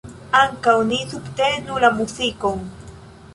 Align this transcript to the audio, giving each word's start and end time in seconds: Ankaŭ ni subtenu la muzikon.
Ankaŭ 0.37 0.73
ni 0.91 0.97
subtenu 1.11 1.77
la 1.85 1.93
muzikon. 1.99 2.65